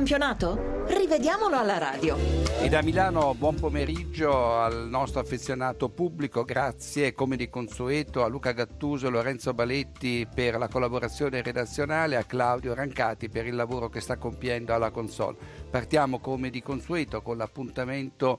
[0.00, 0.86] campionato?
[0.86, 2.16] Rivediamolo alla radio.
[2.62, 8.52] E da Milano buon pomeriggio al nostro affezionato pubblico, grazie come di consueto a Luca
[8.52, 14.00] Gattuso e Lorenzo Baletti per la collaborazione redazionale, a Claudio Rancati per il lavoro che
[14.00, 15.36] sta compiendo alla console.
[15.70, 18.38] Partiamo come di consueto con l'appuntamento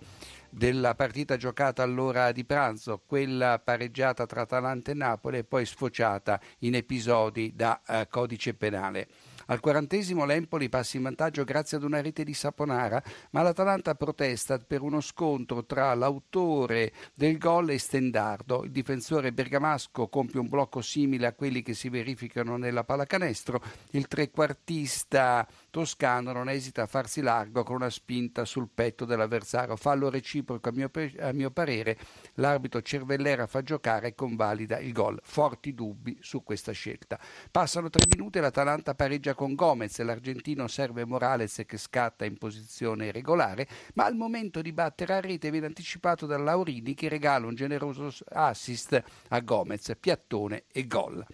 [0.50, 6.40] della partita giocata all'ora di pranzo, quella pareggiata tra Atalanta e Napoli e poi sfociata
[6.60, 9.08] in episodi da uh, codice penale.
[9.52, 14.58] Al quarantesimo l'Empoli passa in vantaggio grazie ad una rete di Saponara, ma l'Atalanta protesta
[14.60, 18.64] per uno scontro tra l'autore del gol e Stendardo.
[18.64, 23.62] Il difensore bergamasco compie un blocco simile a quelli che si verificano nella pallacanestro.
[23.90, 29.76] Il trequartista toscano non esita a farsi largo con una spinta sul petto dell'avversario.
[29.76, 30.90] Fallo reciproco a mio,
[31.20, 31.98] a mio parere.
[32.36, 35.20] L'arbitro Cervellera fa giocare e convalida il gol.
[35.22, 37.20] Forti dubbi su questa scelta.
[37.52, 43.12] Passano tre minuti e l'Atalanta pareggia con Gomez, l'argentino serve Morales che scatta in posizione
[43.12, 47.56] regolare, ma al momento di battere a rete viene anticipato da Laurini che regala un
[47.56, 51.26] generoso assist a Gomez, piattone e gol.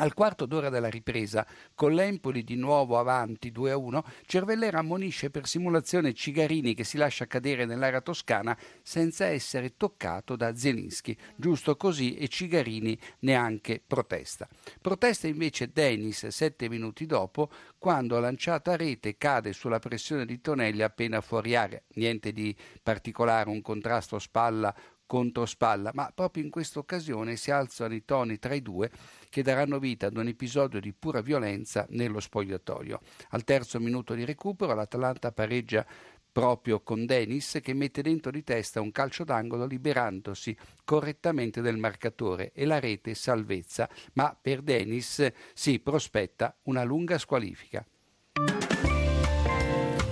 [0.00, 6.14] Al quarto d'ora della ripresa, con l'Empoli di nuovo avanti 2-1, Cervellera ammonisce per simulazione
[6.14, 11.16] Cigarini che si lascia cadere nell'area toscana senza essere toccato da Zelinski.
[11.34, 14.48] Giusto così e Cigarini neanche protesta.
[14.80, 20.82] Protesta invece Dennis sette minuti dopo quando lanciata a rete cade sulla pressione di Tonelli
[20.82, 21.82] appena fuori area.
[21.94, 24.72] Niente di particolare, un contrasto spalla
[25.08, 28.90] contro spalla, ma proprio in questa occasione si alzano i toni tra i due
[29.30, 33.00] che daranno vita ad un episodio di pura violenza nello spogliatoio.
[33.30, 35.84] Al terzo minuto di recupero l'Atalanta pareggia
[36.30, 42.52] proprio con Denis che mette dentro di testa un calcio d'angolo liberandosi correttamente del marcatore
[42.52, 47.84] e la rete salvezza, ma per Denis si prospetta una lunga squalifica.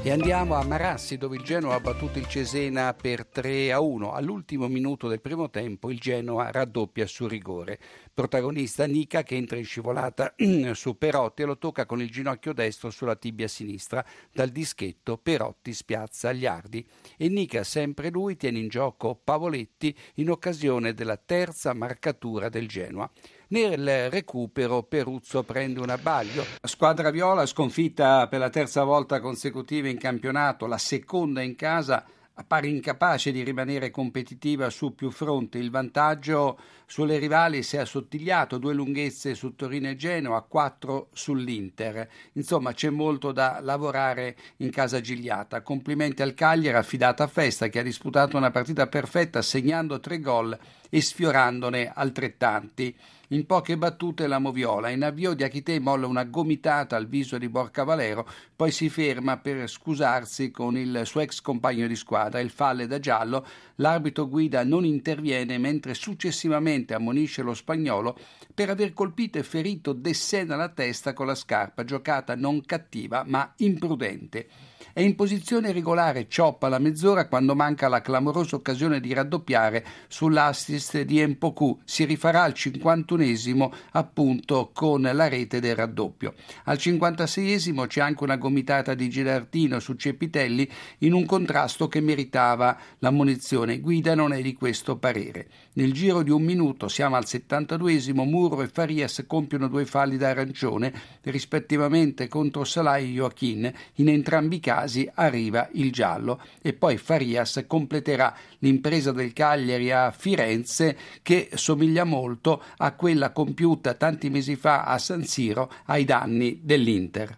[0.06, 4.12] E andiamo a Marassi dove il Genoa ha battuto il Cesena per 3 a 1.
[4.12, 7.80] All'ultimo minuto del primo tempo il Genoa raddoppia su rigore.
[8.14, 10.32] Protagonista Nica che entra in scivolata
[10.74, 14.06] su Perotti e lo tocca con il ginocchio destro sulla tibia sinistra.
[14.32, 20.94] Dal dischetto Perotti spiazza Agliardi e Nica, sempre lui, tiene in gioco Pavoletti in occasione
[20.94, 23.10] della terza marcatura del Genoa.
[23.48, 26.44] Nel recupero Peruzzo prende un abbaglio.
[26.60, 32.04] La squadra viola sconfitta per la terza volta consecutiva in campionato, la seconda in casa,
[32.38, 35.58] appare incapace di rimanere competitiva su più fronti.
[35.58, 42.08] Il vantaggio sulle rivali si è assottigliato, due lunghezze su Torino e Genoa, quattro sull'Inter.
[42.32, 45.62] Insomma, c'è molto da lavorare in casa Gigliata.
[45.62, 50.58] Complimenti al Cagliari, affidata a Festa, che ha disputato una partita perfetta, segnando tre gol
[50.90, 52.94] e sfiorandone altrettanti.
[53.30, 54.88] In poche battute la Moviola.
[54.90, 59.36] In avvio di Achite molla una gomitata al viso di Borca Valero, poi si ferma
[59.38, 62.38] per scusarsi con il suo ex compagno di squadra.
[62.38, 63.44] Il falle da giallo,
[63.76, 68.16] l'arbitro guida non interviene mentre successivamente ammonisce lo spagnolo
[68.54, 73.52] per aver colpito e ferito Dessena alla testa con la scarpa, giocata non cattiva ma
[73.56, 74.48] imprudente.
[74.96, 81.02] È in posizione regolare Cioppa alla mezz'ora quando manca la clamorosa occasione di raddoppiare sull'assist
[81.02, 81.78] di Empoku.
[81.84, 86.32] Si rifarà al 51esimo appunto con la rete del raddoppio.
[86.64, 90.66] Al 56esimo c'è anche una gomitata di Gilardino su Cepitelli
[91.00, 93.80] in un contrasto che meritava l'ammonizione.
[93.80, 95.46] Guida non è di questo parere.
[95.74, 100.30] Nel giro di un minuto siamo al 72esimo, Muro e Farias compiono due falli da
[100.30, 100.90] arancione
[101.24, 103.70] rispettivamente contro Salah e Joachim.
[103.96, 109.90] In entrambi i casi casi arriva il giallo e poi Farias completerà l'impresa del Cagliari
[109.90, 116.04] a Firenze che somiglia molto a quella compiuta tanti mesi fa a San Siro ai
[116.04, 117.36] danni dell'Inter.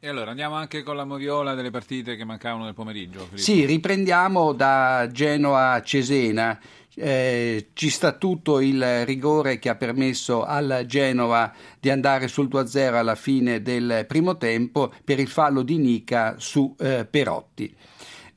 [0.00, 3.18] E allora andiamo anche con la moviola delle partite che mancavano nel pomeriggio.
[3.18, 3.36] Filippo.
[3.36, 6.56] Sì, riprendiamo da Genoa a Cesena.
[6.94, 12.94] Eh, ci sta tutto il rigore che ha permesso al Genova di andare sul 2-0
[12.94, 17.74] alla fine del primo tempo per il fallo di Nica su eh, Perotti.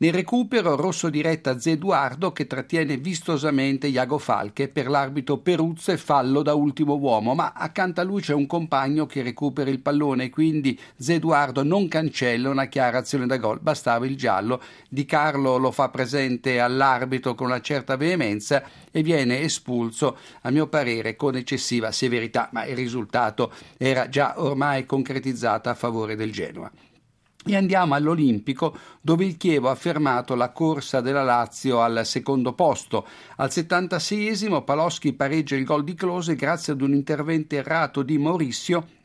[0.01, 6.41] Nel recupero rosso diretta Zeduardo che trattiene vistosamente Iago Falche per l'arbitro Peruzzo e fallo
[6.41, 10.75] da ultimo uomo, ma accanto a lui c'è un compagno che recupera il pallone quindi
[10.97, 14.59] Zeduardo non cancella una chiara azione da gol, bastava il giallo.
[14.89, 20.65] Di Carlo lo fa presente all'arbitro con una certa veemenza e viene espulso, a mio
[20.65, 26.71] parere, con eccessiva severità, ma il risultato era già ormai concretizzato a favore del Genoa.
[27.43, 33.07] E andiamo all'Olimpico dove il Chievo ha fermato la corsa della Lazio al secondo posto.
[33.37, 38.99] Al 76esimo Paloschi pareggia il gol di Close grazie ad un intervento errato di Mauricio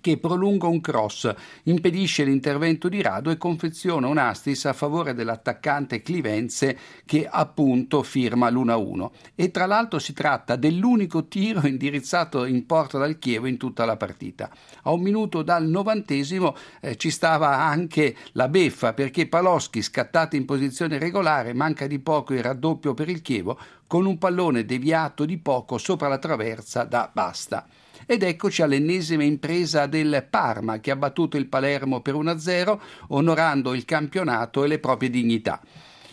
[0.00, 1.32] che prolunga un cross,
[1.64, 8.48] impedisce l'intervento di Rado e confeziona un assist a favore dell'attaccante Clivenze che appunto firma
[8.50, 9.10] l'1-1.
[9.34, 13.96] E tra l'altro si tratta dell'unico tiro indirizzato in porta dal Chievo in tutta la
[13.96, 14.50] partita.
[14.82, 20.44] A un minuto dal novantesimo eh, ci stava anche la beffa perché Paloschi, scattato in
[20.44, 25.36] posizione regolare, manca di poco il raddoppio per il Chievo con un pallone deviato di
[25.38, 27.66] poco sopra la traversa da Basta.
[28.10, 32.78] Ed eccoci all'ennesima impresa del Parma che ha battuto il Palermo per 1-0,
[33.10, 35.60] onorando il campionato e le proprie dignità.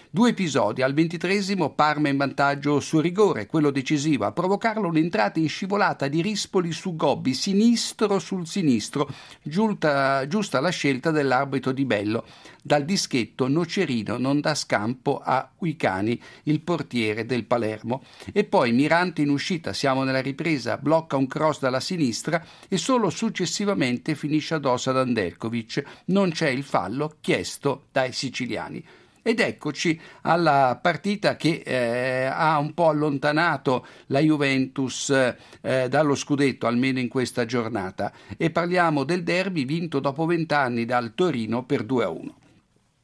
[0.10, 5.50] Due episodi, al ventitresimo Parma in vantaggio su rigore, quello decisivo, a provocarlo un'entrata in
[5.50, 9.10] scivolata di Rispoli su Gobbi, sinistro sul sinistro,
[9.44, 12.26] giusta, giusta la scelta dell'arbitro di Bello.
[12.64, 18.02] Dal dischetto Nocerino non dà scampo a Uicani, il portiere del Palermo.
[18.32, 23.10] E poi Mirante in uscita, siamo nella ripresa, blocca un cross dalla sinistra e solo
[23.10, 25.84] successivamente finisce addosso ad Andelkovic.
[26.06, 28.86] Non c'è il fallo chiesto dai siciliani.
[29.28, 36.66] Ed eccoci alla partita che eh, ha un po' allontanato la Juventus eh, dallo scudetto,
[36.66, 38.14] almeno in questa giornata.
[38.38, 42.36] E parliamo del derby vinto dopo vent'anni dal Torino per 2 a 1.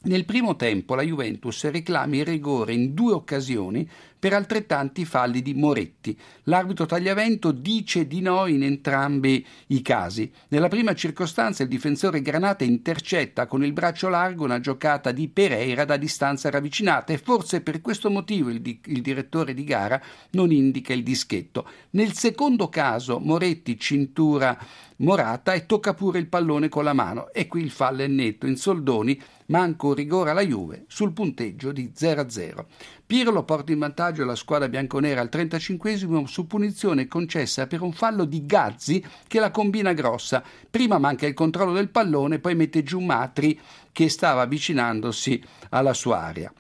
[0.04, 3.86] Nel primo tempo la Juventus reclama il rigore in due occasioni
[4.24, 6.18] per altrettanti falli di Moretti.
[6.44, 10.32] L'arbitro Tagliavento dice di no in entrambi i casi.
[10.48, 15.84] Nella prima circostanza il difensore Granata intercetta con il braccio largo una giocata di Pereira
[15.84, 20.54] da distanza ravvicinata e forse per questo motivo il, di- il direttore di gara non
[20.54, 21.68] indica il dischetto.
[21.90, 24.58] Nel secondo caso Moretti cintura
[24.98, 28.46] Morata e tocca pure il pallone con la mano e qui il fallo è netto
[28.46, 32.66] in soldoni manco rigore alla Juve sul punteggio di 0-0.
[33.06, 38.26] Pirlo porta in vantaggio la squadra bianconera al 35 su punizione concessa per un fallo
[38.26, 40.44] di Gazzi che la combina grossa.
[40.70, 43.60] Prima manca il controllo del pallone, poi mette giù Matri
[43.92, 46.54] che stava avvicinandosi alla sua area.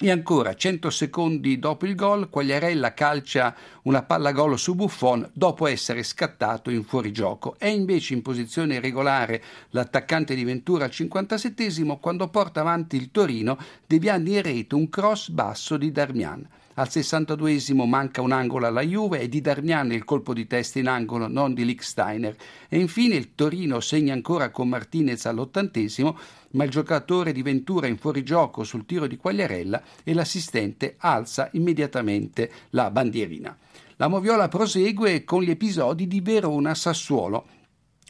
[0.00, 3.52] E ancora, 100 secondi dopo il gol, Quagliarella calcia
[3.82, 7.56] una palla gol su Buffon dopo essere scattato in fuorigioco.
[7.58, 13.58] È invece in posizione irregolare l'attaccante di Ventura al 57 quando porta avanti il Torino
[13.88, 16.48] deviando in rete un cross basso di Darmian.
[16.78, 20.86] Al 62esimo manca un angolo alla Juve e di Darmian il colpo di testa in
[20.86, 22.36] angolo, non di Licksteiner.
[22.68, 26.16] E infine il Torino segna ancora con Martinez all'ottantesimo,
[26.52, 32.48] ma il giocatore di Ventura in fuorigioco sul tiro di Quagliarella e l'assistente alza immediatamente
[32.70, 33.58] la bandierina.
[33.96, 37.46] La Moviola prosegue con gli episodi di Verona-Sassuolo.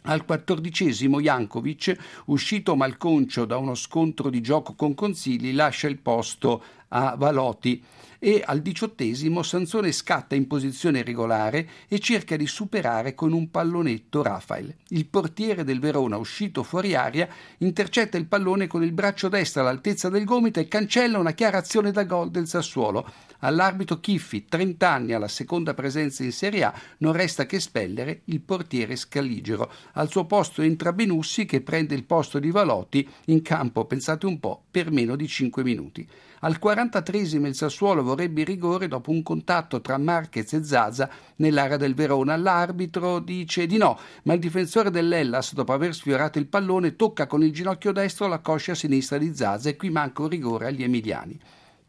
[0.03, 6.63] Al quattordicesimo Jankovic, uscito malconcio da uno scontro di gioco con Consigli, lascia il posto
[6.89, 7.83] a Valoti
[8.19, 14.23] e al diciottesimo Sansone scatta in posizione regolare e cerca di superare con un pallonetto
[14.23, 14.75] Rafael.
[14.89, 20.09] Il portiere del Verona, uscito fuori aria, intercetta il pallone con il braccio destro all'altezza
[20.09, 23.09] del gomito e cancella una chiara azione da gol del Sassuolo.
[23.41, 28.41] All'arbitro Chiffi, 30 anni alla seconda presenza in Serie A, non resta che espellere il
[28.41, 29.71] portiere Scaligero.
[29.93, 34.41] Al suo posto entra Benussi che prende il posto di Valotti in campo, pensate un
[34.41, 36.09] po', per meno di 5 minuti.
[36.41, 41.95] Al 43 il Sassuolo vorrebbe rigore dopo un contatto tra Marquez e Zaza nell'area del
[41.95, 42.37] Verona.
[42.37, 47.43] L'arbitro dice di no, ma il difensore dell'Ellas, dopo aver sfiorato il pallone, tocca con
[47.43, 51.41] il ginocchio destro la coscia sinistra di Zaza e qui manca un rigore agli emiliani.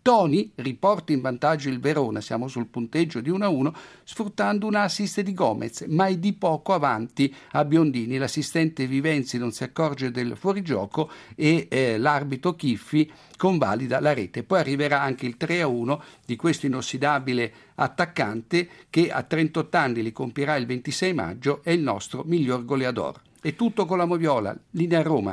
[0.02, 5.34] Toni riporta in vantaggio il Verona, siamo sul punteggio di 1-1, sfruttando un assist di
[5.34, 8.18] Gomez, ma è di poco avanti a Biondini.
[8.18, 14.44] L'assistente Vivenzi non si accorge del fuorigioco e eh, l'arbitro Chiffi convalida la rete.
[14.44, 20.56] Poi arriverà anche il 3-1 di questo inossidabile attaccante che a 38 anni li compierà
[20.56, 23.22] il 26 maggio, è il nostro miglior goleador.
[23.42, 25.28] È tutto con la Moviola, linea Roma.